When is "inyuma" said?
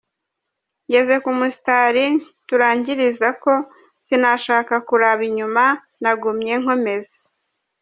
5.29-5.63